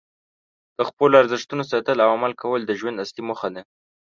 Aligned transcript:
د 0.77 0.79
خپلو 0.89 1.13
ارزښتونو 1.21 1.63
ساتل 1.71 1.97
او 2.03 2.09
عمل 2.15 2.33
کول 2.41 2.61
د 2.65 2.71
ژوند 2.79 3.01
اصلي 3.03 3.21
موخه 3.29 3.49
ده. 3.55 3.61